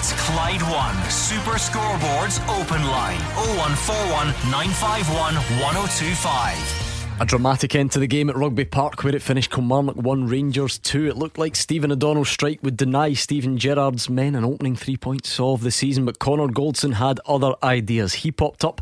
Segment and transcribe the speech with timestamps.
[0.00, 3.20] It's Clyde One Super Scoreboards Open Line
[3.58, 7.20] 0141 951 1025.
[7.20, 10.78] A dramatic end to the game at Rugby Park where it finished Kilmarnock 1 Rangers
[10.78, 11.08] 2.
[11.08, 15.38] It looked like Stephen O'Donnell's strike would deny Steven Gerrard's men an opening three points
[15.38, 18.14] of the season, but Connor Goldson had other ideas.
[18.14, 18.80] He popped up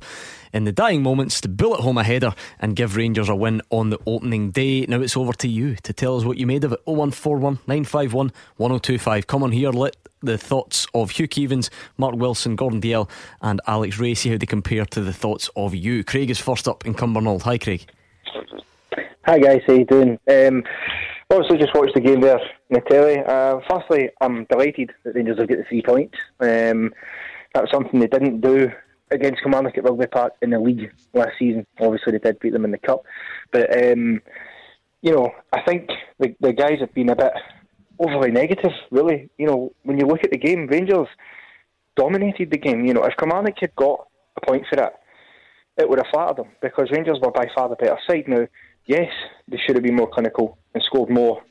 [0.52, 3.90] in the dying moments to bullet home a header and give Rangers a win on
[3.90, 4.86] the opening day.
[4.86, 6.80] Now it's over to you to tell us what you made of it.
[6.84, 9.26] 0141 951 1025.
[9.26, 13.08] Come on here, let the thoughts of Hugh Keevins, Mark Wilson, Gordon Dalziel,
[13.40, 16.02] and Alex Rae see how they compare to the thoughts of you.
[16.04, 17.42] Craig is first up in Cumbernauld.
[17.42, 17.86] Hi, Craig.
[19.26, 20.18] Hi guys, how you doing?
[20.30, 20.64] Um,
[21.30, 23.18] obviously, just watched the game there in the telly.
[23.18, 26.16] Uh, firstly, I'm delighted that Rangers have got the three points.
[26.40, 26.94] Um,
[27.52, 28.72] that was something they didn't do
[29.10, 31.66] against Kilmarnock at Rugby Park in the league last season.
[31.80, 33.04] Obviously, they did beat them in the cup,
[33.52, 34.20] but um,
[35.02, 37.32] you know, I think the the guys have been a bit
[37.98, 38.72] overly negative.
[38.90, 41.08] Really, you know, when you look at the game, Rangers
[41.96, 42.84] dominated the game.
[42.84, 44.92] You know, if Kilmarnock had got a point for it,
[45.76, 48.24] it would have flattered them because Rangers were by far the better side.
[48.26, 48.46] Now
[48.88, 49.10] yes,
[49.46, 51.42] they should have been more clinical and scored more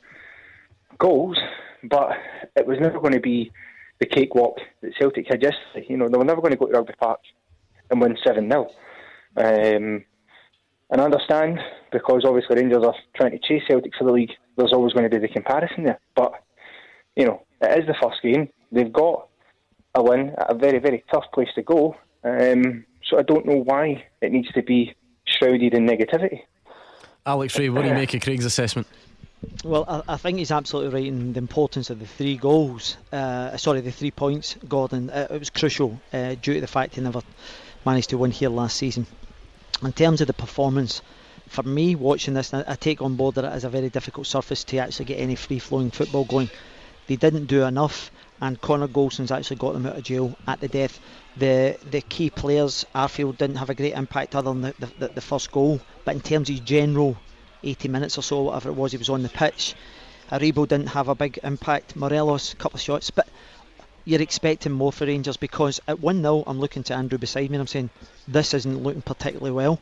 [0.97, 1.37] goals,
[1.83, 2.09] but
[2.55, 3.51] it was never going to be
[3.99, 5.85] the cakewalk that Celtic had yesterday.
[5.87, 7.19] You know, they were never going to go to Rugby Park
[7.89, 8.69] and win 7 0.
[9.37, 10.03] Um,
[10.89, 11.59] and I understand
[11.91, 15.09] because obviously Rangers are trying to chase Celtic for the league, there's always going to
[15.09, 15.99] be the comparison there.
[16.15, 16.33] But,
[17.15, 18.49] you know, it is the first game.
[18.71, 19.27] They've got
[19.95, 21.95] a win at a very, very tough place to go.
[22.23, 26.41] Um, so I don't know why it needs to be shrouded in negativity.
[27.25, 28.87] Alex Rae, what do you make of Craig's assessment?
[29.63, 32.97] Well, I, I, think he's absolutely right in the importance of the three goals.
[33.11, 35.09] Uh, sorry, the three points, Gordon.
[35.09, 37.21] Uh, it was crucial uh, due to the fact he never
[37.87, 39.07] managed to win here last season.
[39.81, 41.01] In terms of the performance,
[41.47, 44.65] for me, watching this, I take on board that it is a very difficult surface
[44.65, 46.49] to actually get any free flowing football going.
[47.07, 50.67] They didn't do enough, and Connor Goldson's actually got them out of jail at the
[50.67, 50.99] death.
[51.37, 55.21] The the key players, Arfield didn't have a great impact other than the, the, the
[55.21, 57.15] first goal, but in terms of general
[57.63, 59.75] 80 minutes or so, whatever it was, he was on the pitch.
[60.29, 61.95] Aribo didn't have a big impact.
[61.95, 63.29] Morelos, a couple of shots, but
[64.07, 67.57] you're expecting more for Rangers because at 1 0, I'm looking to Andrew beside me
[67.57, 67.89] and I'm saying
[68.25, 69.81] this isn't looking particularly well.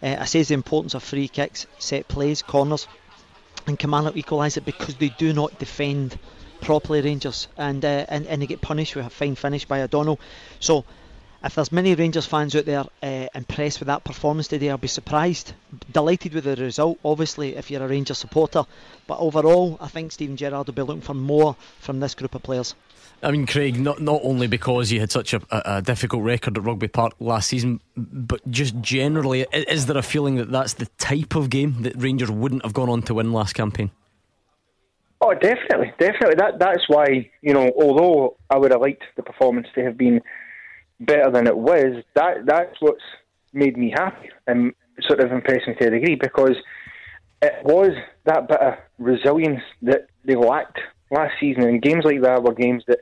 [0.00, 2.86] Uh, I say the importance of free kicks, set plays, corners,
[3.66, 6.16] and Kilmarnock equalise it because they do not defend
[6.60, 10.20] properly, Rangers, and, uh, and and they get punished with a fine finish by O'Donnell.
[10.60, 10.84] So
[11.42, 14.86] if there's many Rangers fans out there uh, impressed with that performance today, I'll be
[14.86, 15.52] surprised.
[15.94, 18.64] Delighted with the result, obviously, if you're a Rangers supporter.
[19.06, 22.42] But overall, I think Steven Gerrard will be looking for more from this group of
[22.42, 22.74] players.
[23.22, 26.58] I mean, Craig, not not only because you had such a, a, a, difficult record
[26.58, 30.86] at Rugby Park last season, but just generally, is there a feeling that that's the
[30.98, 33.92] type of game that Rangers wouldn't have gone on to win last campaign?
[35.20, 36.34] Oh, definitely, definitely.
[36.36, 40.20] That that's why you know, although I would have liked the performance to have been
[40.98, 43.04] better than it was, that that's what's
[43.52, 46.56] made me happy and sort of impressed me to a degree because
[47.42, 47.92] it was
[48.24, 50.78] that bit of resilience that they lacked
[51.10, 51.64] last season.
[51.64, 53.00] And games like that were games that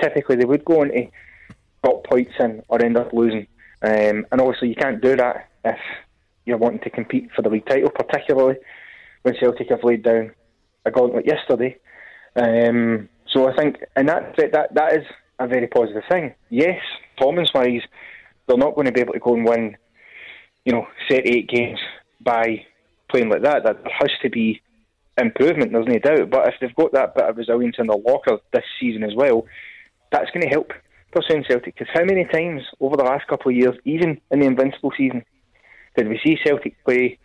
[0.00, 1.08] typically they would go into
[1.84, 3.46] got points in or end up losing.
[3.82, 5.78] Um, and obviously, you can't do that if
[6.44, 8.56] you're wanting to compete for the league title, particularly
[9.22, 10.32] when Celtic have laid down
[10.84, 11.78] a gauntlet yesterday.
[12.36, 15.06] Um, so I think, and that that that is
[15.38, 16.34] a very positive thing.
[16.50, 16.80] Yes,
[17.16, 17.82] performance wise,
[18.46, 19.76] they're not going to be able to go and win,
[20.64, 21.78] you know, set eight games
[22.20, 22.64] by
[23.10, 23.64] playing like that.
[23.64, 24.60] That there has to be
[25.20, 26.30] improvement, there's no doubt.
[26.30, 29.46] But if they've got that bit of resilience in the locker this season as well,
[30.12, 30.72] that's going to help
[31.12, 31.76] Pursuing Celtic.
[31.76, 35.24] Because how many times over the last couple of years, even in the Invincible season,
[35.96, 37.18] did we see Celtic play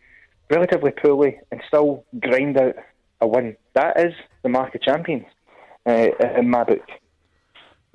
[0.49, 2.75] relatively poorly and still grind out
[3.21, 3.55] a win?
[3.75, 4.13] That is
[4.43, 5.25] the mark of champions
[5.87, 6.07] uh,
[6.37, 6.81] in my book.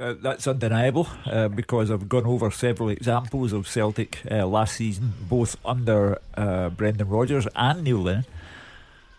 [0.01, 5.13] Uh, that's undeniable uh, because I've gone over several examples of Celtic uh, last season,
[5.29, 8.25] both under uh, Brendan Rodgers and Neil Lennon.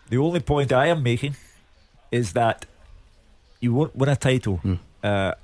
[0.08, 1.36] The only point I am making
[2.10, 2.66] is that
[3.60, 4.80] you won't win a title mm.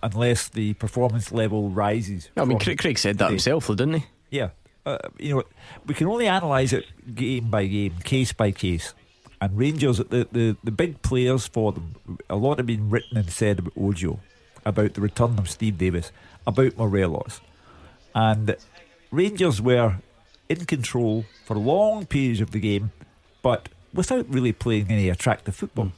[0.02, 2.30] unless the performance level rises.
[2.36, 3.34] I mean, Craig, said that today.
[3.34, 4.06] himself, though, didn't he?
[4.30, 4.50] Yeah.
[4.84, 5.44] Uh, you know,
[5.86, 6.84] we can only analyse it
[7.14, 8.92] game by game, case by case.
[9.40, 11.94] And Rangers, the, the, the big players for them,
[12.28, 14.18] a lot have been written and said about Ojo
[14.68, 16.12] about the return of Steve Davis,
[16.46, 17.40] about Morelos.
[18.14, 18.56] And
[19.10, 19.96] Rangers were
[20.48, 22.92] in control for long periods of the game,
[23.42, 25.92] but without really playing any attractive football.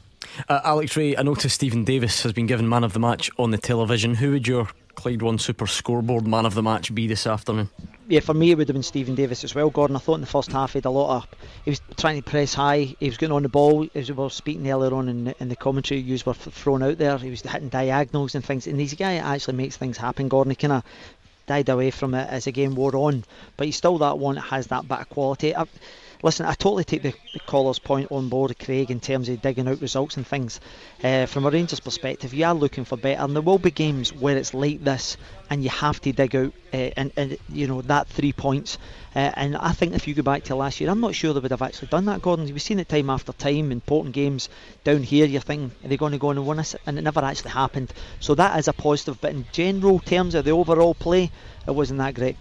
[0.48, 3.50] Uh, Alex Rae, I noticed Steven Davis has been given man of the match on
[3.50, 4.14] the television.
[4.16, 4.68] Who would your
[5.00, 7.70] Clyde One Super Scoreboard man of the match be this afternoon?
[8.08, 9.70] Yeah, for me it would have been Steven Davis as well.
[9.70, 11.28] Gordon, I thought in the first half he had a lot of.
[11.64, 12.94] He was trying to press high.
[13.00, 13.88] He was getting on the ball.
[13.94, 17.16] As we were speaking earlier on in, in the commentary, you were thrown out there.
[17.16, 18.66] He was hitting diagonals and things.
[18.66, 20.28] And a guy actually makes things happen.
[20.28, 20.84] Gordon, he kind of
[21.46, 23.24] died away from it as the game wore on,
[23.56, 25.56] but he's still that one that has that bit of quality.
[25.56, 25.64] I,
[26.22, 29.68] listen, I totally take the, the caller's point on board, Craig, in terms of digging
[29.68, 30.60] out results and things.
[31.02, 34.12] Uh, from a Rangers perspective, you are looking for better, and there will be games
[34.12, 35.16] where it's like this,
[35.48, 38.78] and you have to dig out uh, and, and you know that three points.
[39.14, 41.40] Uh, and I think if you go back to last year, I'm not sure they
[41.40, 42.44] would have actually done that, Gordon.
[42.44, 44.48] We've seen it time after time, important games
[44.84, 45.26] down here.
[45.26, 46.76] You're thinking, are they going to go on and win us?
[46.86, 47.92] And it never actually happened.
[48.20, 49.20] So that is a positive.
[49.20, 51.30] But in general terms of the overall play,
[51.66, 52.36] it wasn't that great.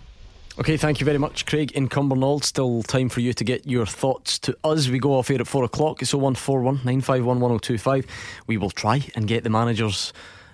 [0.59, 2.43] Okay, thank you very much, Craig in Cumbernauld.
[2.43, 4.89] Still time for you to get your thoughts to us.
[4.89, 6.01] We go off here at 4 o'clock.
[6.01, 8.05] It's 0141 951 1025.
[8.45, 10.11] We will try and get the manager's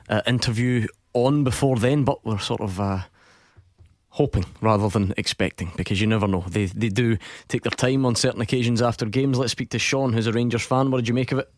[0.08, 3.00] uh, interview on before then, but we're sort of uh,
[4.10, 6.46] hoping rather than expecting because you never know.
[6.48, 7.18] They, they do
[7.48, 9.40] take their time on certain occasions after games.
[9.40, 10.92] Let's speak to Sean, who's a Rangers fan.
[10.92, 11.52] What did you make of it?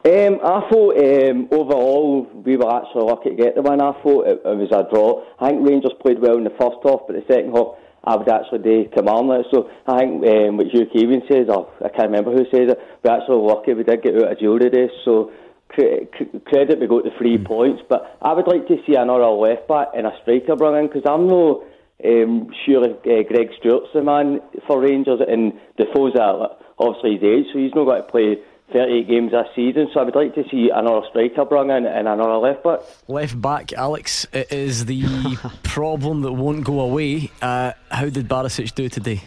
[0.00, 3.82] Um, I thought um, overall we were actually lucky to get the win.
[3.82, 5.24] I thought it, it, was a draw.
[5.38, 8.28] I think Rangers played well in the first half, but the second half I would
[8.28, 12.32] actually do command So I think um, what Hugh Keevan says, or I can't remember
[12.32, 14.88] who says it, we're actually lucky we did get out of jail today.
[15.04, 15.32] So
[15.68, 17.44] credit we got the three mm.
[17.44, 20.88] points, but I would like to see another left back and a striker brought in
[20.88, 21.68] because I'm no
[22.02, 27.22] um, sure if uh, Greg Stewart's the man for Rangers and Defoe's at obviously his
[27.22, 28.40] age, so he's not got to play
[28.72, 32.08] 38 games this season, so I would like to see another striker brought in and
[32.08, 32.80] another left back.
[33.08, 35.04] Left back, Alex, it is the
[35.62, 37.30] problem that won't go away.
[37.42, 39.22] Uh, how did Barisic do today?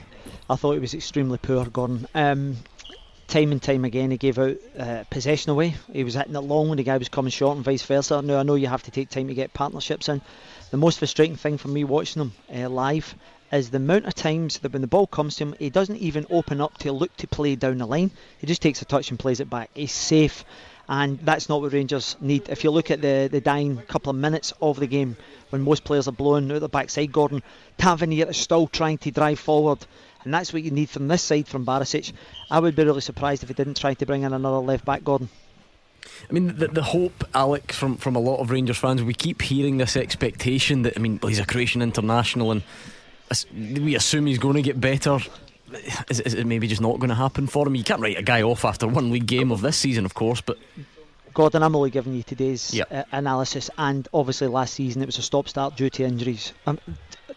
[0.50, 2.08] I thought he was extremely poor, Gordon.
[2.14, 2.58] Um,
[3.28, 5.76] time and time again, he gave out uh, possession away.
[5.92, 8.22] He was hitting it long when the guy was coming short, and vice versa.
[8.22, 10.22] Now, I know you have to take time to get partnerships in.
[10.72, 13.16] The most frustrating thing for me watching him uh, live
[13.54, 16.26] is the amount of times that when the ball comes to him, he doesn't even
[16.30, 18.12] open up to look to play down the line.
[18.40, 19.70] He just takes a touch and plays it back.
[19.74, 20.44] He's safe,
[20.90, 22.50] and that's not what Rangers need.
[22.50, 25.16] If you look at the, the dying couple of minutes of the game,
[25.50, 27.44] when most players are blowing out the backside, Gordon,
[27.78, 29.86] Tavernier is still trying to drive forward.
[30.24, 32.14] And that's what you need from this side from Barisic.
[32.50, 35.04] I would be really surprised if he didn't try to bring in another left back,
[35.04, 35.30] Gordon.
[36.30, 39.42] I mean, the, the hope, Alec, from, from a lot of Rangers fans, we keep
[39.42, 42.64] hearing this expectation that, I mean, he's a Croatian international and
[43.54, 45.20] we assume he's going to get better.
[46.10, 47.76] Is, is it maybe just not going to happen for him?
[47.76, 50.42] You can't write a guy off after one league game of this season, of course,
[50.42, 50.58] but.
[51.34, 52.92] Gordon, I'm only giving you today's yep.
[52.92, 56.54] uh, analysis, and obviously last season it was a stop start due to injuries.
[56.68, 56.80] Um,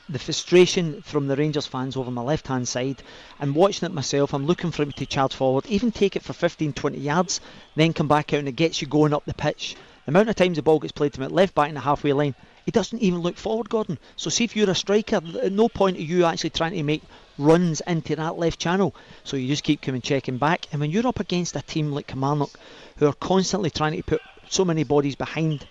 [0.08, 3.02] the frustration from the Rangers fans over my left hand side
[3.40, 6.32] and watching it myself, I'm looking for him to charge forward, even take it for
[6.32, 7.40] 15 20 yards,
[7.74, 9.76] then come back out and it gets you going up the pitch.
[10.04, 11.80] The amount of times the ball gets played to him at left back in the
[11.80, 12.34] halfway line,
[12.66, 13.96] he doesn't even look forward, Gordon.
[14.16, 17.02] So see if you're a striker, at no point are you actually trying to make
[17.38, 18.94] runs into that left channel.
[19.22, 20.66] So you just keep coming checking back.
[20.72, 22.50] And when you're up against a team like Kilmarnock,
[22.96, 25.66] who are constantly trying to put so many bodies behind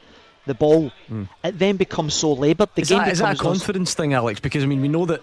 [0.46, 1.28] the ball, mm.
[1.44, 2.70] it then becomes so laboured.
[2.76, 4.40] The is game that, is that a confidence thing, Alex?
[4.40, 5.22] Because I mean, we know that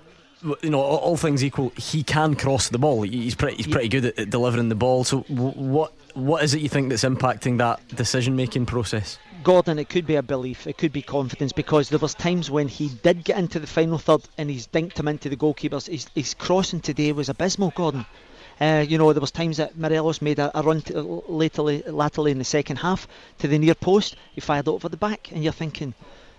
[0.63, 3.03] you know, all, things equal, he can cross the ball.
[3.03, 5.05] He's pretty, he's pretty good at, at delivering the ball.
[5.05, 9.19] So, what, what is it you think that's impacting that decision making process?
[9.43, 12.69] Gordon, it could be a belief, it could be confidence, because there was times when
[12.69, 15.89] he did get into the final third and he's dinked him into the goalkeepers.
[15.89, 18.07] His, his crossing today was abysmal, Gordon.
[18.61, 22.45] Uh, you know, there was times that Morelos made a, a run to, in the
[22.45, 24.15] second half to the near post.
[24.33, 25.95] He fired over the back, and you're thinking,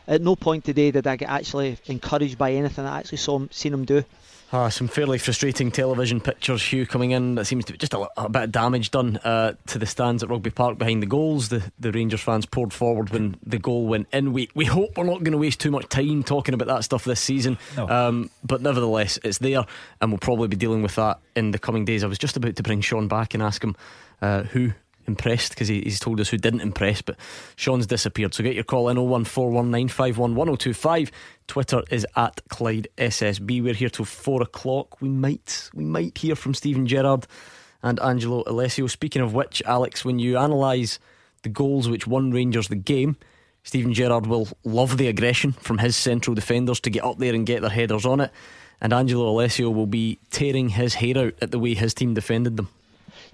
[0.08, 3.50] at no point today did I get actually encouraged by anything I actually saw him,
[3.52, 4.06] seen him do.
[4.56, 7.34] Ah, some fairly frustrating television pictures, Hugh, coming in.
[7.34, 10.22] That seems to be just a, a bit of damage done uh, to the stands
[10.22, 11.50] at Rugby Park behind the goals.
[11.50, 14.32] The, the Rangers fans poured forward when the goal went in.
[14.32, 17.04] We, we hope we're not going to waste too much time talking about that stuff
[17.04, 17.58] this season.
[17.76, 17.90] No.
[17.90, 19.66] Um, but nevertheless, it's there,
[20.00, 22.04] and we'll probably be dealing with that in the coming days.
[22.04, 23.76] I was just about to bring Sean back and ask him
[24.22, 24.74] uh, who
[25.08, 27.16] impressed because he, he's told us who didn't impress, but
[27.56, 28.34] Sean's disappeared.
[28.34, 31.12] So get your call in 01419511025.
[31.48, 33.64] Twitter is at Clyde SSB.
[33.64, 35.02] We're here till four o'clock.
[35.02, 37.28] We might we might hear from Steven Gerrard
[37.82, 38.88] and Angelo Alessio.
[38.88, 41.00] Speaking of which, Alex, when you analyse
[41.44, 43.18] the goals which won Rangers the game,
[43.64, 47.46] Steven Gerrard will love the aggression from his central defenders to get up there and
[47.46, 48.32] get their headers on it.
[48.82, 52.58] And Angelo Alessio will be tearing his hair out at the way his team defended
[52.58, 52.70] them.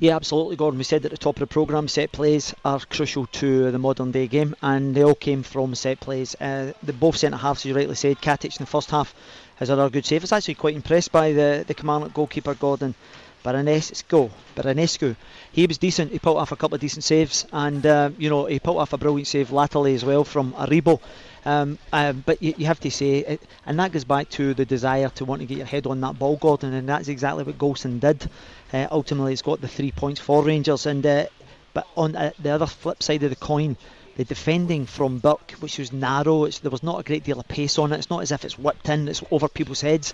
[0.01, 0.77] Yeah, absolutely, Gordon.
[0.77, 4.12] We said at the top of the programme, set plays are crucial to the modern
[4.12, 6.36] day game, and they all came from set plays.
[6.39, 9.13] Uh, the both centre halves, as you rightly said, Katic in the first half
[9.58, 10.22] has had a good save.
[10.22, 12.96] I was actually quite impressed by the the Kilmarnock goalkeeper Gordon.
[13.43, 15.15] Baranesco, Baranescu,
[15.51, 16.12] he was decent.
[16.12, 18.93] He pulled off a couple of decent saves, and uh, you know he pulled off
[18.93, 21.00] a brilliant save latterly as well from Aribo.
[21.46, 24.65] Um, uh, but you, you, have to say, it, and that goes back to the
[24.65, 27.58] desire to want to get your head on that ball, Gordon, and that's exactly what
[27.58, 28.29] Goldson did.
[28.74, 31.25] Uh, ultimately, it's got the three points for Rangers, and uh,
[31.74, 33.77] but on uh, the other flip side of the coin,
[34.17, 37.79] the defending from Burke, which was narrow, there was not a great deal of pace
[37.79, 38.00] on it.
[38.00, 40.13] It's not as if it's whipped in, it's over people's heads.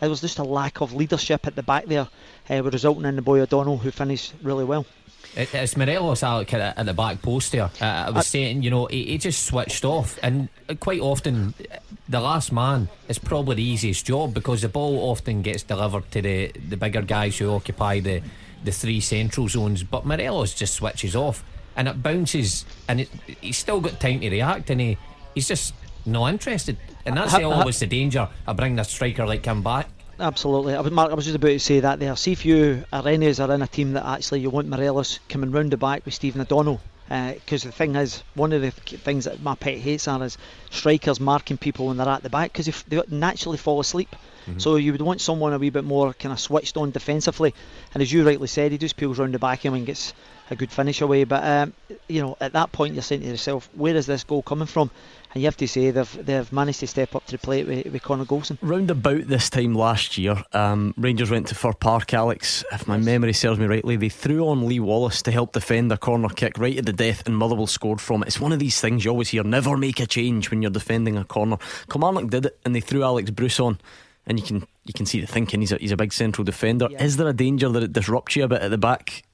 [0.00, 2.08] There was just a lack of leadership at the back there,
[2.48, 4.86] uh, resulting in the boy O'Donnell, who finished really well.
[5.36, 7.70] it's Morelos Alec at, the back post there.
[7.80, 10.48] Uh, I was uh, saying, you know, he, he, just switched off, and
[10.80, 11.54] quite often
[12.08, 16.22] the last man is probably the easiest job because the ball often gets delivered to
[16.22, 18.22] the, the bigger guys who occupy the,
[18.64, 19.82] the three central zones.
[19.82, 21.44] But Morelos just switches off,
[21.76, 24.98] and it bounces, and it, he's still got time to react, and he,
[25.34, 25.74] he's just
[26.06, 26.76] not interested.
[27.04, 29.88] And that's ha, always ha, the danger of bringing a striker like him back.
[30.18, 30.74] Absolutely.
[30.74, 32.14] I was, Mark, I was just about to say that there.
[32.14, 35.70] See if you Arenas are in a team that actually you want Morelos coming round
[35.70, 36.80] the back with Stephen O'Donnell.
[37.08, 40.38] Because uh, the thing is, one of the things that my pet hates are is
[40.70, 44.14] strikers marking people when they're at the back because they naturally fall asleep.
[44.46, 44.60] Mm-hmm.
[44.60, 47.52] So you would want someone a wee bit more kind of switched on defensively.
[47.94, 50.12] And as you rightly said, he just peels round the back him and gets
[50.50, 51.24] a good finish away.
[51.24, 51.72] But um,
[52.08, 54.90] you know, at that point, you're saying to yourself, where is this goal coming from?
[55.32, 57.86] And you have to say they've they've managed to step up to the plate with,
[57.92, 58.58] with Connor Goldson.
[58.62, 62.12] Round about this time last year, um, Rangers went to Fir Park.
[62.14, 65.92] Alex, if my memory serves me rightly, they threw on Lee Wallace to help defend
[65.92, 68.28] a corner kick right at the death, and Motherwell scored from it.
[68.28, 71.16] It's one of these things you always hear: never make a change when you're defending
[71.16, 71.58] a corner.
[71.90, 73.78] Kilmarnock did it, and they threw Alex Bruce on.
[74.26, 75.60] And you can you can see the thinking.
[75.60, 76.88] He's a he's a big central defender.
[76.90, 77.02] Yeah.
[77.02, 79.24] Is there a danger that it disrupts you a bit at the back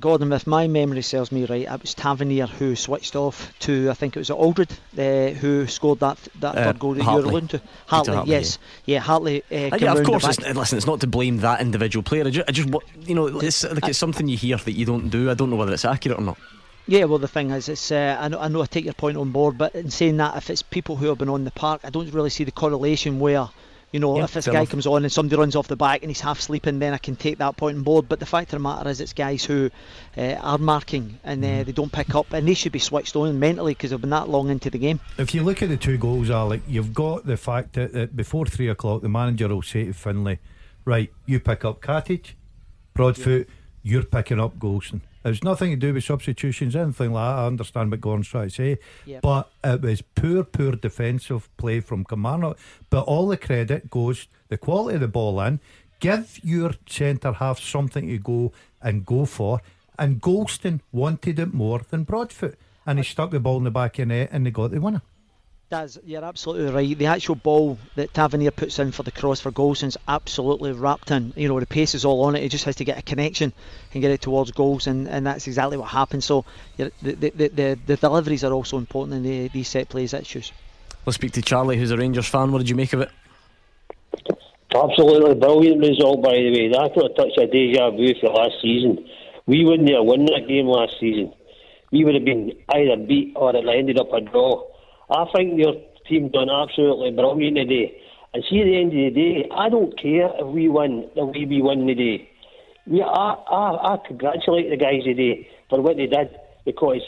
[0.00, 3.94] Gordon, if my memory serves me right, it was Tavernier who switched off to I
[3.94, 7.22] think it was Aldred uh, who scored that that uh, third goal that Hartley.
[7.22, 7.62] you're alluding to.
[7.86, 9.42] Hartley, Hartley yes, yeah, yeah Hartley.
[9.50, 10.26] Uh, yeah, of course.
[10.26, 12.26] It's, listen, it's not to blame that individual player.
[12.26, 12.68] I just, I just
[13.06, 15.30] you know, it's like it's something you hear that you don't do.
[15.30, 16.38] I don't know whether it's accurate or not.
[16.88, 19.18] Yeah, well, the thing is, it's uh, I, know, I know I take your point
[19.18, 21.82] on board, but in saying that, if it's people who have been on the park,
[21.84, 23.50] I don't really see the correlation where
[23.92, 24.70] you know, if this guy enough.
[24.70, 27.16] comes on and somebody runs off the back and he's half sleeping, then I can
[27.16, 28.08] take that point on board.
[28.08, 29.70] But the fact of the matter is, it's guys who
[30.16, 31.64] uh, are marking and uh, mm.
[31.64, 34.28] they don't pick up, and they should be switched on mentally because they've been that
[34.28, 35.00] long into the game.
[35.16, 38.44] If you look at the two goals, Alec, you've got the fact that, that before
[38.46, 40.38] three o'clock, the manager will say to Findlay,
[40.84, 42.34] "Right, you pick up Katic,
[42.92, 43.54] Broadfoot, yeah.
[43.82, 47.42] you're picking up Goldson." It's nothing to do with substitutions, anything like that.
[47.42, 48.78] I understand what Gordon's trying to say.
[49.06, 49.22] Yep.
[49.22, 52.56] But it was poor, poor defensive play from Kamano.
[52.90, 55.60] But all the credit goes the quality of the ball in.
[56.00, 59.60] Give your centre half something to go and go for.
[59.98, 62.56] And Goldson wanted it more than Broadfoot.
[62.86, 64.80] And he stuck the ball in the back of the net and they got the
[64.80, 65.02] winner.
[65.70, 66.96] Does you're absolutely right.
[66.96, 71.34] The actual ball that Tavernier puts in for the cross for Goldson's absolutely wrapped in.
[71.36, 72.42] You know the pace is all on it.
[72.42, 73.52] He just has to get a connection
[73.92, 76.24] and get it towards goals, and, and that's exactly what happened.
[76.24, 76.46] So
[76.78, 80.52] the, the, the, the, the deliveries are also important in the, these set plays issues.
[81.04, 82.50] Let's speak to Charlie, who's a Rangers fan.
[82.50, 83.10] What did you make of it?
[84.74, 86.68] Absolutely brilliant result, by the way.
[86.72, 89.06] That's not a touch of deja vu for last season.
[89.44, 91.34] We wouldn't have won that game last season.
[91.92, 94.64] We would have been either beat or it ended up a draw.
[95.10, 95.74] I think your
[96.08, 98.00] team done absolutely brilliant today.
[98.34, 101.24] And see, at the end of the day, I don't care if we win the
[101.24, 102.28] way we win today.
[102.86, 107.02] We, I, I, I congratulate the guys today for what they did because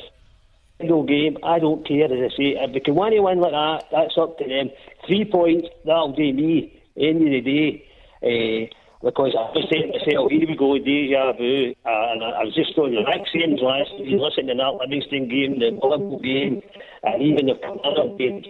[0.79, 2.57] single game, I don't care, as I say.
[2.57, 4.71] If they can win win like that, that's up to them.
[5.07, 7.87] Three points, that'll do me, end of the day.
[8.23, 11.73] Uh, because I was saying to myself, here we go, deja vu.
[11.85, 14.77] Uh, and I, I was just going, the next games last season, listening to that
[14.81, 16.63] Livingston game, the Liverpool game,
[17.03, 18.47] and even the other games.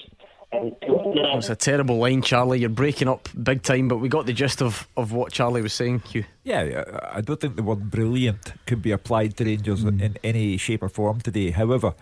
[0.53, 2.59] It's a terrible line, Charlie.
[2.59, 5.73] You're breaking up big time, but we got the gist of, of what Charlie was
[5.73, 6.01] saying.
[6.01, 6.25] Hugh.
[6.43, 10.01] Yeah, I don't think the word brilliant could be applied to Rangers mm.
[10.01, 11.51] in any shape or form today.
[11.53, 11.95] However,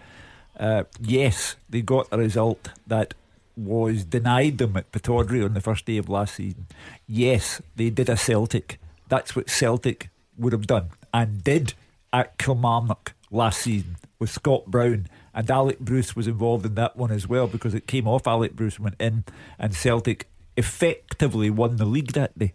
[0.58, 3.12] uh, yes, they got a result that
[3.58, 6.66] was denied them at Pittodrie on the first day of last season.
[7.06, 8.78] Yes, they did a Celtic.
[9.08, 11.74] That's what Celtic would have done and did
[12.12, 15.08] at Kilmarnock last season with Scott Brown.
[15.34, 18.54] And Alec Bruce was involved in that one as well because it came off Alec
[18.54, 19.24] Bruce went in
[19.58, 22.52] and Celtic effectively won the league that day.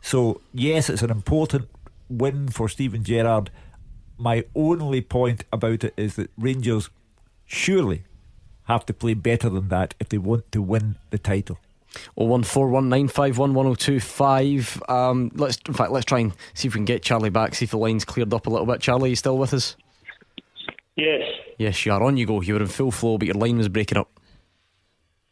[0.00, 1.68] So, yes, it's an important
[2.08, 3.50] win for Steven Gerrard.
[4.18, 6.90] My only point about it is that Rangers
[7.44, 8.02] surely
[8.64, 11.58] have to play better than that if they want to win the title.
[12.16, 14.82] Oh one four one nine five one one zero oh two five.
[14.88, 17.54] Um, let's in fact let's try and see if we can get Charlie back.
[17.54, 18.80] See if the line's cleared up a little bit.
[18.80, 19.76] Charlie, you still with us?
[20.96, 21.22] Yes.
[21.58, 22.02] Yes, you are.
[22.02, 22.40] On you go.
[22.40, 24.08] You were in full flow, but your line was breaking up.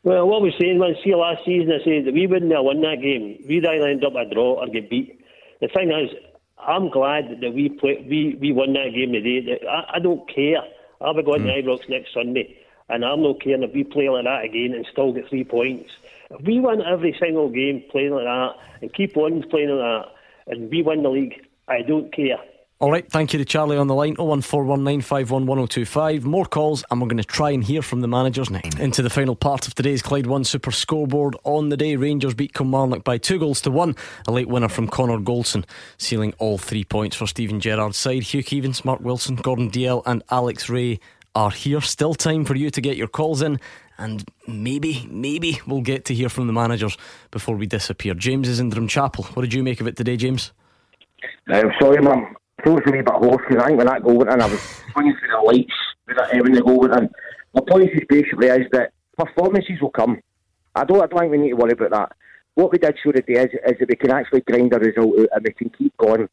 [0.02, 2.80] Well, what we saying, man, see last season, I said that we wouldn't have won
[2.80, 3.37] that game.
[3.46, 5.20] We'd either end up a draw or get beat.
[5.60, 6.10] the thing is,
[6.58, 9.60] I'm glad that we play, we we won that game today.
[9.68, 10.62] I, I don't care.
[11.00, 11.54] I'll be going mm.
[11.54, 12.56] to Ibrox next Sunday,
[12.90, 15.90] and I'm not caring if we play like that again and still get three points.
[16.30, 18.50] If we win every single game playing like that
[18.82, 22.38] and keep on playing like that, and we win the league, I don't care.
[22.80, 24.16] All right, thank you to Charlie on the line.
[24.16, 26.23] 01419511025.
[26.23, 28.78] More calls, and we're going to try and hear from the managers next.
[28.78, 31.37] Into the final part of today's Clyde One Super Scoreboard.
[31.44, 33.97] On the day, Rangers beat Kilmarnock by two goals to one.
[34.26, 35.66] A late winner from Connor Goldson,
[35.99, 38.23] sealing all three points for Steven Gerrard's side.
[38.23, 41.00] Hugh Keevins, Mark Wilson, Gordon Dalziel, and Alex Rae
[41.34, 41.80] are here.
[41.80, 43.60] Still time for you to get your calls in,
[43.99, 46.96] and maybe, maybe we'll get to hear from the managers
[47.30, 48.14] before we disappear.
[48.14, 49.37] James is in Drumchapel.
[49.37, 50.52] What did you make of it today, James?
[51.49, 54.18] I'm uh, sorry, mum throws a wee bit hoarse because I think when that goal
[54.18, 54.60] went in, I was
[54.92, 55.72] swinging through the lights
[56.04, 57.10] when, it, when the goal went in.
[57.54, 60.20] My point is basically is that performances will come.
[60.75, 62.12] I don't, I don't think we need to worry about that.
[62.54, 65.28] What we did show today is, is that we can actually grind a result out
[65.32, 66.28] and we can keep going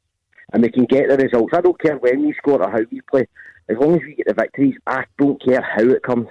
[0.54, 1.54] and we can get the results.
[1.56, 3.28] I don't care when we score or how we play.
[3.70, 6.28] As long as we get the victories, I don't care how it comes.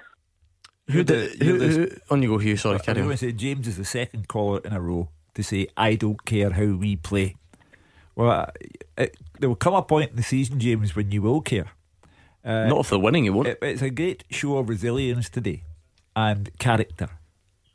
[0.90, 1.42] Who did?
[1.42, 2.56] Who, who, who, on you go, Hugh.
[2.56, 3.16] Sorry, carry on.
[3.16, 6.76] Say James is the second caller in a row to say I don't care how
[6.76, 7.36] we play.
[8.14, 8.50] Well,
[8.96, 11.72] it, there will come a point in the season, James, when you will care.
[12.44, 13.48] Uh, Not if they're winning, you won't.
[13.48, 15.64] It, it's a great show of resilience today
[16.14, 17.10] and character.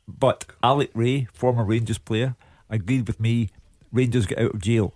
[0.08, 2.34] But Alec Rae, former Rangers player,
[2.68, 3.50] agreed with me.
[3.92, 4.94] Rangers get out of jail,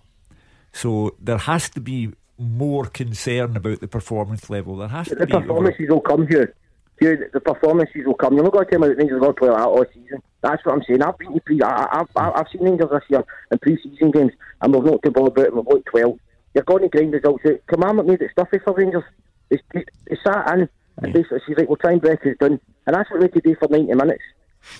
[0.73, 4.77] so there has to be more concern about the performance level.
[4.77, 5.25] There has to be.
[5.25, 5.93] The performances over...
[5.95, 6.55] will come here.
[6.99, 8.33] The performances will come.
[8.33, 9.85] You're not going to tell me that Rangers are going to play like that all
[9.93, 10.21] season.
[10.41, 11.03] That's what I'm saying.
[11.03, 11.61] I've been to pre.
[11.61, 15.27] I, have I've seen Rangers this year in pre-season games, and we've not to ball
[15.27, 15.53] about.
[15.53, 16.19] We've got twelve.
[16.53, 17.59] You're going to grind results out.
[17.67, 19.03] Commandment made it stuffy for Rangers.
[19.49, 20.69] It's, it's, it's sat in
[21.01, 23.43] and basically she's like, "We'll try and break it done," and that's what we could
[23.43, 24.23] do for ninety minutes.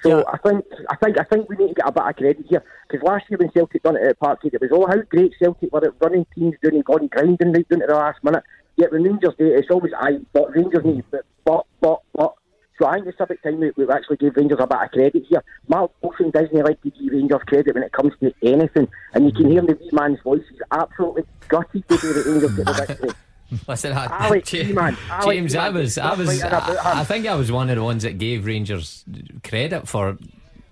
[0.04, 0.24] So yeah.
[0.32, 2.64] I think I think I think we need to get a bit of credit here
[2.88, 5.72] because last year when Celtic done it at Parkhead, it was all how great Celtic
[5.72, 8.44] were at running teams and going grinding right down to the last minute.
[8.76, 10.20] Yet when Rangers do it, it's always I.
[10.34, 12.34] But Rangers need but but but but
[12.80, 15.26] so I think it's about time we, we actually give Rangers a bit of credit
[15.28, 15.44] here.
[15.68, 19.32] Mark Wilson doesn't like to give Rangers credit when it comes to anything, and you
[19.32, 20.44] can hear the wee man's voice.
[20.52, 23.10] He's absolutely gutted to do the Rangers get the victory.
[23.68, 27.52] Listen, I, Alex James, man, James I was, I was, I, I, think I was
[27.52, 29.06] one of the ones that gave Rangers
[29.44, 30.18] credit for.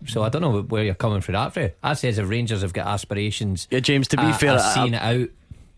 [0.08, 1.74] So I don't know where you're coming from that for.
[1.82, 4.07] I says if Rangers have got aspirations, yeah, James.
[4.09, 5.29] To be uh, fair, seeing it out,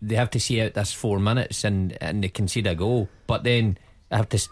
[0.02, 3.44] they have to see out this four minutes and and they concede a goal, but
[3.44, 3.78] then
[4.10, 4.48] I have to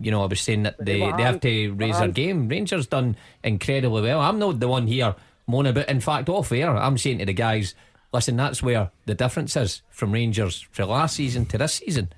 [0.00, 2.48] you know, I was saying that they, they have to raise their game.
[2.48, 4.20] Rangers done incredibly well.
[4.20, 5.14] I'm not the one here
[5.46, 5.88] moaning about.
[5.88, 7.74] In fact, off air, I'm saying to the guys,
[8.12, 12.12] listen, that's where the difference is from Rangers from last season to this season.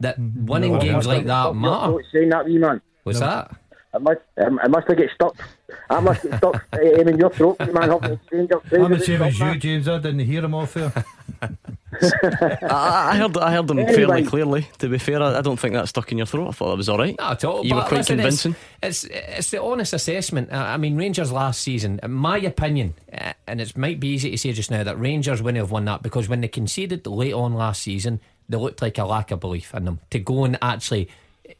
[0.00, 0.46] That mm-hmm.
[0.46, 1.96] winning no, games like that matter.
[2.12, 2.80] Saying that, wee man.
[3.02, 3.26] What's no.
[3.26, 3.56] that?
[3.98, 5.36] I must, um, I must have get stuck.
[5.90, 7.90] I must get stuck uh, in your throat, man.
[7.90, 9.88] I'm the same as you, James.
[9.88, 10.92] I didn't hear him off there.
[11.42, 13.94] I, I, heard I heard them anyway.
[13.94, 14.68] fairly clearly.
[14.78, 16.48] To be fair, I, I, don't think that stuck in your throat.
[16.48, 17.16] I thought that was all right.
[17.18, 17.66] Not at all.
[17.66, 18.54] You were quite listen, convincing.
[18.82, 20.52] It's, it's, it's the honest assessment.
[20.52, 24.38] I mean, Rangers last season, in my opinion, uh, and it might be easy to
[24.38, 27.54] say just now that Rangers wouldn't have won that because when they conceded late on
[27.54, 31.08] last season, they looked like a lack of belief in them to go and actually,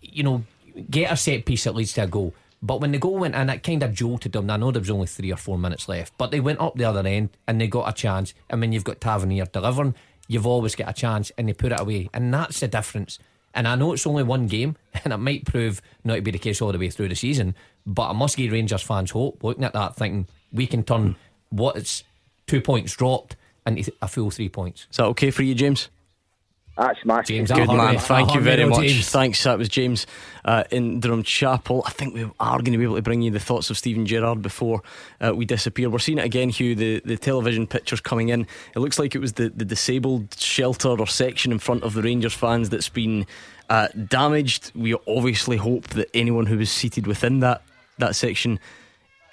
[0.00, 0.44] you know,
[0.90, 2.34] get a set piece that leads to a goal.
[2.60, 4.50] But when the goal went in, it kind of jolted them.
[4.50, 6.84] I know there was only three or four minutes left, but they went up the
[6.84, 8.34] other end and they got a chance.
[8.50, 9.94] And when you've got Tavernier delivering,
[10.26, 12.10] you've always got a chance and they put it away.
[12.12, 13.18] And that's the difference.
[13.54, 16.38] And I know it's only one game and it might prove not to be the
[16.38, 17.54] case all the way through the season,
[17.86, 21.16] but I must give Rangers fans hope looking at that, thinking we can turn
[21.50, 22.02] what's
[22.46, 23.36] two points dropped
[23.66, 24.86] into a full three points.
[24.90, 25.88] Is that okay for you, James?
[26.78, 27.44] That's smashing.
[27.44, 27.98] James, good man.
[27.98, 28.86] Thank you very much.
[28.86, 29.10] James.
[29.10, 29.42] Thanks.
[29.42, 30.06] That was James
[30.44, 31.82] uh, in Drumchapel.
[31.84, 34.06] I think we are going to be able to bring you the thoughts of Steven
[34.06, 34.82] Gerrard before
[35.20, 35.90] uh, we disappear.
[35.90, 36.76] We're seeing it again, Hugh.
[36.76, 38.46] The, the television pictures coming in.
[38.76, 42.02] It looks like it was the, the disabled shelter or section in front of the
[42.02, 43.26] Rangers fans that's been
[43.68, 44.70] uh, damaged.
[44.76, 47.62] We obviously hope that anyone who was seated within that
[47.98, 48.60] that section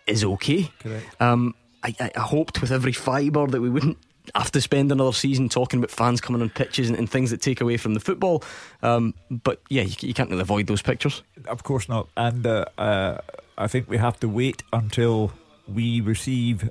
[0.07, 0.71] is okay.
[0.79, 1.21] Correct.
[1.21, 1.53] Um,
[1.83, 3.99] I, I, hoped with every fibre that we wouldn't
[4.33, 7.41] have to spend another season talking about fans coming on pitches and, and things that
[7.41, 8.43] take away from the football.
[8.81, 11.23] Um, but yeah, you, you, can't really avoid those pictures.
[11.47, 12.07] Of course not.
[12.17, 13.17] And uh, uh,
[13.57, 15.31] I think we have to wait until
[15.67, 16.69] we receive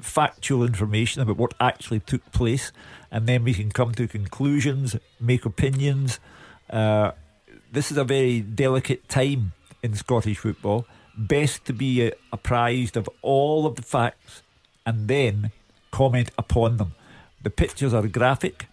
[0.00, 2.72] factual information about what actually took place,
[3.10, 6.18] and then we can come to conclusions, make opinions.
[6.70, 7.12] Uh,
[7.70, 9.52] this is a very delicate time
[9.82, 10.86] in Scottish football.
[11.16, 14.42] Best to be uh, apprised of all of the facts
[14.86, 15.50] and then
[15.92, 16.94] comment upon them.
[17.42, 18.66] The pictures are graphic.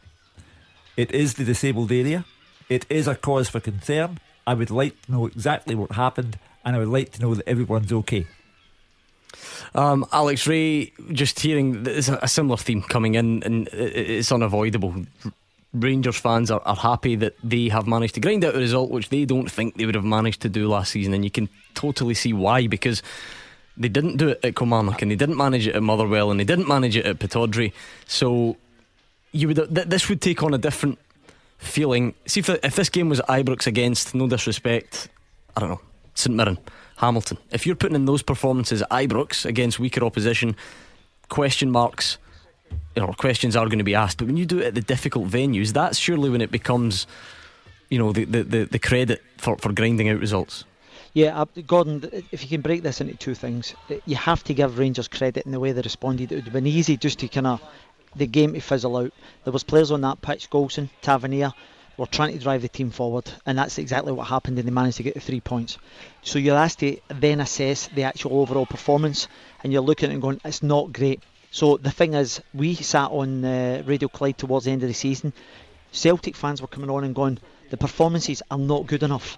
[0.98, 2.26] It is the disabled area.
[2.70, 4.20] It is a cause for concern.
[4.48, 7.48] I would like to know exactly what happened, and I would like to know that
[7.48, 8.26] everyone's okay.
[9.76, 15.06] Um, Alex Rae, just hearing there's a similar theme coming in, and it's unavoidable.
[15.74, 19.10] Rangers fans are, are happy that they have managed to grind out a result which
[19.10, 22.16] they don't think they would have managed to do last season, and you can totally
[22.16, 23.04] see why because
[23.80, 26.44] they didn't do it at Kilmarnock and they didn't manage it at Motherwell and they
[26.44, 27.72] didn't manage it at Pittodrie.
[28.06, 28.58] So
[29.32, 31.00] you would th- this would take on a different
[31.58, 32.14] feeling.
[32.26, 35.10] See if if this game was Ibrox against no disrespect,
[35.56, 35.82] I don't know
[36.14, 36.58] St Mirren,
[36.98, 37.38] Hamilton.
[37.52, 40.56] If you're putting in those performances at Ibrox against weaker opposition,
[41.30, 42.18] question marks
[42.96, 44.18] you know, questions are going to be asked.
[44.18, 47.08] But when you do it at the difficult venues, that's surely when it becomes,
[47.90, 50.66] you know, the, the, the, credit for, for grinding out results.
[51.14, 54.78] Yeah, Gordon, if you can break this into two things, uh, you have to give
[54.78, 56.32] Rangers credit in the way they responded.
[56.32, 57.62] It would have been easy just to kind of
[58.16, 59.14] the game to fizzle out.
[59.44, 61.52] There was players on that pitch, Goldson, Tavernier,
[61.98, 64.98] were trying to drive the team forward, and that's exactly what happened, and they managed
[64.98, 65.78] to get the three points.
[66.22, 69.28] So you're asked to then assess the actual overall performance,
[69.64, 71.22] and you're looking and going, it's not great.
[71.52, 74.94] So the thing is, we sat on uh, Radio Clyde towards the end of the
[74.94, 75.34] season.
[75.92, 79.38] Celtic fans were coming on and going, the performances are not good enough.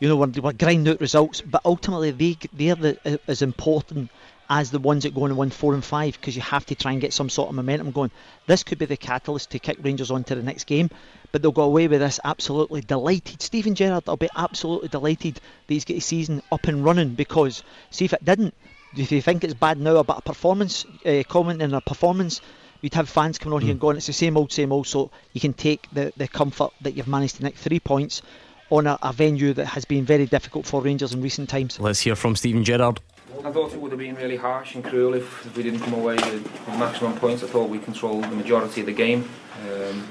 [0.00, 4.10] You know, we're, we're grinding out results, but ultimately they they're the, as important
[4.50, 6.74] as the ones that go on and win four and five because you have to
[6.74, 8.10] try and get some sort of momentum going.
[8.48, 10.90] This could be the catalyst to kick Rangers on to the next game,
[11.30, 13.40] but they'll go away with this absolutely delighted.
[13.40, 15.42] Steven Gerrard will be absolutely delighted that
[15.74, 18.54] he's got his season up and running because see if it didn't,
[18.96, 22.40] if you think it's bad now about a performance, uh, commenting a performance,
[22.80, 23.64] you'd have fans coming on mm.
[23.64, 23.86] here and hmm.
[23.86, 24.88] going, it's the same old, same old.
[24.88, 28.22] So you can take the, the comfort that you've managed to nick three points
[28.70, 31.78] on a, a venue that has been very difficult for Rangers in recent times.
[31.78, 33.00] Let's hear from Steven Gerrard.
[33.44, 35.94] I thought it would have been really harsh and cruel if, if we didn't come
[35.94, 37.42] away with, with, maximum points.
[37.42, 39.28] I thought we controlled the majority of the game.
[39.64, 40.06] Um,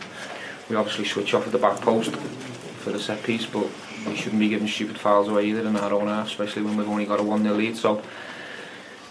[0.69, 3.67] we obviously switch off at the back post for the set piece, but
[4.07, 6.87] we shouldn't be giving stupid fouls away either in our own half, especially when we've
[6.87, 7.77] only got a 1 0 lead.
[7.77, 8.01] So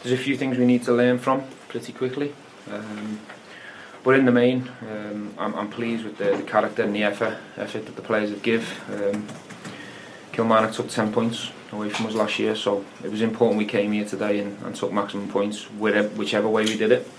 [0.02, 2.34] there's a few things we need to learn from pretty quickly.
[2.70, 3.20] Um,
[4.04, 7.36] but in the main, um, I'm, I'm, pleased with the, the, character and the effort,
[7.56, 8.64] effort that the players have give.
[8.92, 9.26] Um,
[10.32, 13.92] Kilmarnock took 10 points away from us last year, so it was important we came
[13.92, 17.10] here today and, and took maximum points, whichever way we did it.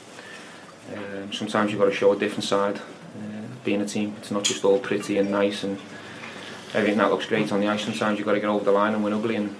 [0.95, 2.77] Um, sometimes you've got to show a different side.
[2.77, 5.77] Uh, being a team, it's not just all pretty and nice and
[6.73, 7.83] everything that looks great on the ice.
[7.83, 9.55] Sometimes you've got to get over the line and win ugly, and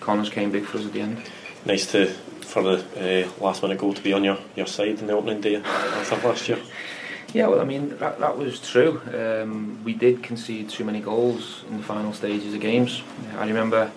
[0.00, 1.22] Connors came big for us at the end.
[1.64, 2.06] Nice to
[2.52, 5.40] for the uh, last minute goal to be on your, your side in the opening
[5.40, 6.58] day of last year?
[7.32, 9.00] Yeah, well, I mean, that, that was true.
[9.14, 13.02] Um, we did concede too many goals in the final stages of games.
[13.38, 13.90] I remember,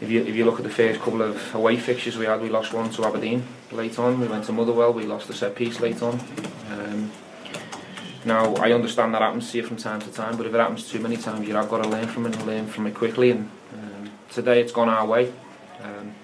[0.00, 2.48] if you, if you look at the first couple of away fixtures we had, we
[2.48, 4.20] lost one to Aberdeen late on.
[4.20, 6.20] We went to Motherwell, we lost the set piece late on.
[6.70, 7.10] Um,
[8.24, 10.88] now, I understand that happens to you from time to time, but if it happens
[10.88, 13.32] too many times, you have got to learn from it and learn from it quickly.
[13.32, 15.32] And um, today it's gone our way.
[15.82, 16.14] Um,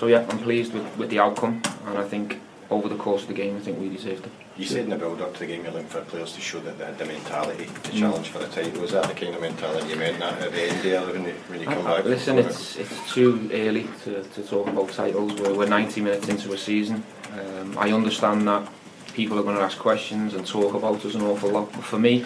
[0.00, 3.28] so yeah, I'm pleased with, with the outcome, and I think over the course of
[3.28, 4.32] the game, I think we deserved it.
[4.56, 6.58] You said in the build up to the game you're looking for players to show
[6.60, 7.98] that they had the mentality to mm.
[7.98, 8.80] challenge for the title.
[8.80, 11.34] Was that the kind of mentality you meant that at the end there when you,
[11.48, 12.04] when you come I, back?
[12.06, 15.34] Listen, it's it's too early to, to talk about titles.
[15.38, 17.02] We're, we're 90 minutes into a season.
[17.38, 18.66] Um, I understand that
[19.12, 21.98] people are going to ask questions and talk about us an awful lot, but for
[21.98, 22.24] me,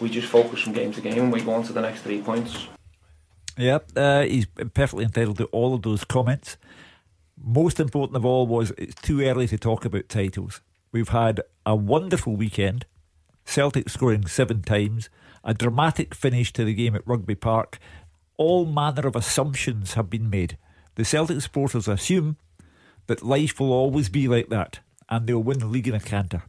[0.00, 2.22] we just focus from game to game and we go on to the next three
[2.22, 2.66] points.
[3.58, 6.56] Yep, uh, he's perfectly entitled to all of those comments.
[7.46, 10.62] Most important of all was it's too early to talk about titles.
[10.92, 12.86] We've had a wonderful weekend,
[13.44, 15.10] Celtic scoring seven times,
[15.44, 17.78] a dramatic finish to the game at Rugby Park.
[18.38, 20.56] All manner of assumptions have been made.
[20.94, 22.38] The Celtic supporters assume
[23.08, 24.80] that life will always be like that
[25.10, 26.44] and they'll win the league in a canter.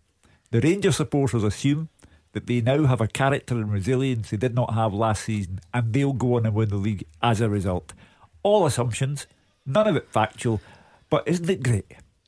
[0.51, 1.89] The Rangers supporters assume
[2.31, 5.91] that they now have a character and resilience they did not have last season and
[5.91, 7.91] they'll go on and win the league as a result.
[8.43, 9.27] All assumptions,
[9.65, 10.61] none of it factual,
[11.09, 11.85] but isn't it great?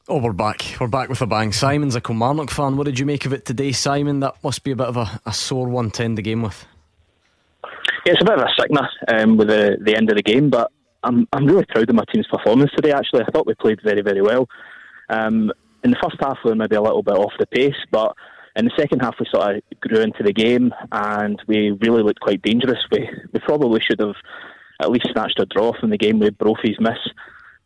[0.10, 0.64] Oh, we're back.
[0.80, 1.52] We're back with a bang.
[1.52, 2.78] Simon's a Kilmarnock fan.
[2.78, 4.22] What did you make of it today, Simon?
[4.22, 6.66] That must be a bit of a, a sore one to end the game with.
[8.06, 10.50] Yeah, it's a bit of a sickener um, with the, the end of the game,
[10.50, 10.72] but
[11.04, 13.24] I'm, I'm really proud of my team's performance today, actually.
[13.24, 14.48] I thought we played very, very well.
[15.10, 15.52] Um,
[15.84, 18.16] in the first half, we were maybe a little bit off the pace, but
[18.56, 22.22] in the second half, we sort of grew into the game and we really looked
[22.22, 22.80] quite dangerous.
[22.92, 24.16] We, we probably should have
[24.82, 26.98] at least snatched a draw from the game with Brophy's miss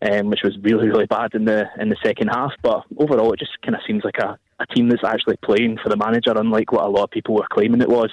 [0.02, 2.54] um, which was really really bad in the in the second half.
[2.62, 5.90] But overall, it just kind of seems like a, a team that's actually playing for
[5.90, 8.12] the manager, unlike what a lot of people were claiming it was.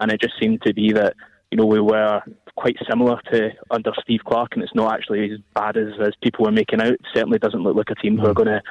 [0.00, 1.14] And it just seemed to be that
[1.50, 2.22] you know we were
[2.56, 6.44] quite similar to under Steve Clarke, and it's not actually as bad as, as people
[6.44, 6.92] were making out.
[6.92, 8.36] It certainly doesn't look like a team who are mm.
[8.36, 8.62] going to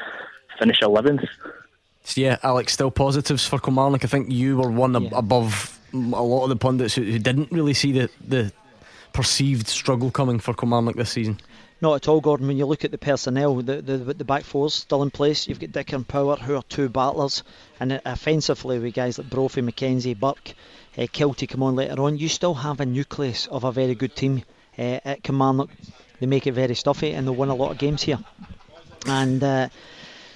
[0.59, 1.27] finish 11th.
[2.15, 4.03] Yeah, Alex, still positives for Kilmarnock.
[4.03, 5.09] I think you were one yeah.
[5.13, 8.51] above a lot of the pundits who, who didn't really see the, the
[9.13, 11.39] perceived struggle coming for Kilmarnock this season.
[11.81, 12.45] Not at all, Gordon.
[12.45, 15.47] When you look at the personnel, the the, the back four's still in place.
[15.47, 17.41] You've got Dicker and Power, who are two battlers,
[17.79, 20.53] and offensively with guys like Brophy, McKenzie, Burke,
[20.95, 22.19] uh, come on later on.
[22.19, 24.43] You still have a nucleus of a very good team
[24.77, 25.71] uh, at Kilmarnock.
[26.19, 28.19] They make it very stuffy, and they'll win a lot of games here.
[29.07, 29.69] And uh,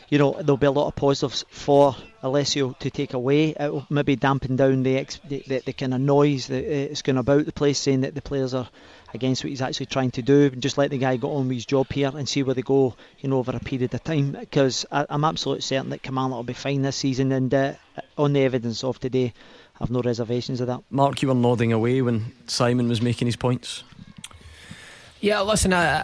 [0.10, 3.50] you know there'll be a lot of positives for Alessio to take away.
[3.50, 7.04] It will maybe dampen down the ex- the, the, the kind of noise that is
[7.04, 8.68] going about the place, saying that the players are
[9.16, 10.50] against what he's actually trying to do.
[10.54, 12.62] And just let the guy get on with his job here and see where they
[12.62, 14.32] go, you know, over a period of time.
[14.32, 17.32] Because I, am absolutely certain that Kamala will be fine this season.
[17.32, 17.74] And uh,
[18.18, 19.34] on the evidence of today,
[19.76, 20.82] I have no reservations of that.
[20.90, 23.84] Mark, you were nodding away when Simon was making his points.
[25.20, 26.04] Yeah, listen, I,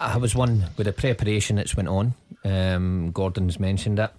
[0.00, 2.14] I was one with the preparation that's went on.
[2.44, 4.10] Um, Gordon's mentioned it,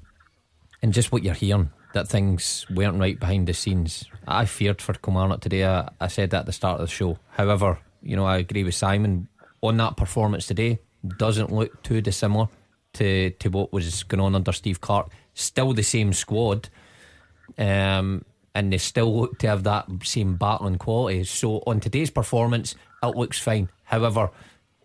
[0.81, 4.05] and just what you're hearing that things weren't right behind the scenes.
[4.27, 5.65] I feared for Kilmarnock today.
[5.65, 7.17] I, I said that at the start of the show.
[7.31, 9.27] However, you know, I agree with Simon
[9.61, 10.79] on that performance today.
[11.17, 12.47] Doesn't look too dissimilar
[12.93, 15.11] to to what was going on under Steve Clarke.
[15.33, 16.69] Still the same squad,
[17.57, 21.23] um, and they still look to have that same battling quality.
[21.23, 23.69] So on today's performance, it looks fine.
[23.83, 24.29] However,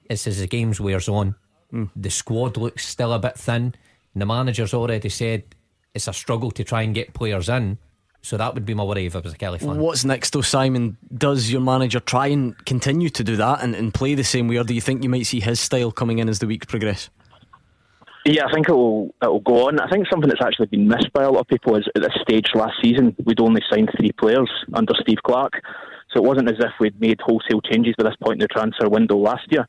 [0.08, 1.34] it's as the games wears on,
[1.72, 1.90] mm.
[1.96, 3.74] the squad looks still a bit thin.
[4.14, 5.42] And the manager's already said
[5.94, 7.78] it's a struggle to try and get players in.
[8.26, 9.78] So that would be my worry if I was a Killie fan.
[9.78, 10.96] What's next though, Simon?
[11.16, 14.56] Does your manager try and continue to do that and, and play the same way,
[14.56, 17.08] or do you think you might see his style coming in as the weeks progress?
[18.24, 19.78] Yeah, I think it'll it'll go on.
[19.78, 22.14] I think something that's actually been missed by a lot of people is at this
[22.20, 25.62] stage last season we'd only signed three players under Steve Clarke,
[26.12, 28.88] so it wasn't as if we'd made wholesale changes by this point in the transfer
[28.88, 29.68] window last year.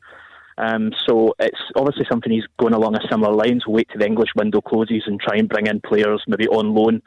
[0.58, 3.67] Um, so it's obviously something he's going along a similar lines.
[3.67, 6.74] We'll wait till the English window closes and try and bring in players maybe on
[6.74, 7.04] loan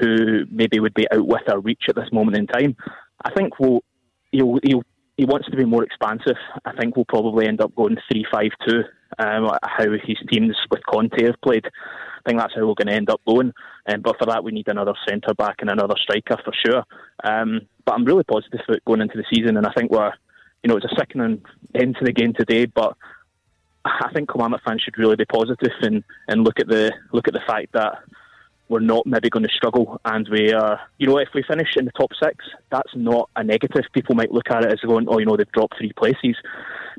[0.00, 2.76] who maybe would be out with our reach at this moment in time.
[3.24, 3.82] I think we'll,
[4.30, 4.82] he'll, he'll,
[5.16, 6.36] he wants to be more expansive.
[6.64, 8.82] I think we'll probably end up going 3 5 2,
[9.18, 11.64] um, how his teams with Conte have played.
[11.64, 13.52] I think that's how we're going to end up going.
[13.88, 16.84] Um, but for that, we need another centre back and another striker for sure.
[17.24, 20.12] Um, but I'm really positive going into the season, and I think we're,
[20.62, 21.42] you know, it's a sickening
[21.74, 22.96] end to the game today, but
[23.86, 27.34] I think Kilmarnock fans should really be positive and, and look at the look at
[27.34, 27.98] the fact that
[28.68, 31.84] we're not maybe going to struggle and we are, you know, if we finish in
[31.84, 33.84] the top six, that's not a negative.
[33.92, 36.36] People might look at it as going, oh, you know, they've dropped three places.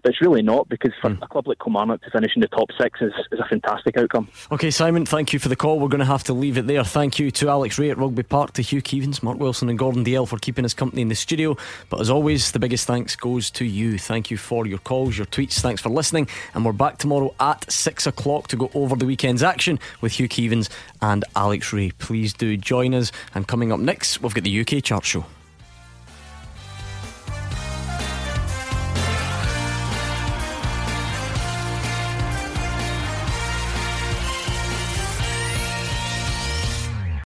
[0.03, 1.21] But it's really not because for mm.
[1.21, 4.27] a club like Kilmarnock to finish in the top six is, is a fantastic outcome.
[4.51, 5.79] Okay, Simon, thank you for the call.
[5.79, 6.83] We're going to have to leave it there.
[6.83, 10.03] Thank you to Alex Rae at Rugby Park, to Hugh Keevins, Mark Wilson, and Gordon
[10.07, 11.55] Dalziel for keeping us company in the studio.
[11.89, 13.97] But as always, the biggest thanks goes to you.
[13.97, 15.59] Thank you for your calls, your tweets.
[15.59, 16.27] Thanks for listening.
[16.53, 20.29] And we're back tomorrow at six o'clock to go over the weekend's action with Hugh
[20.29, 20.69] Keevins
[21.01, 21.91] and Alex Rae.
[21.91, 23.11] Please do join us.
[23.35, 25.25] And coming up next, we've got the UK Chart Show.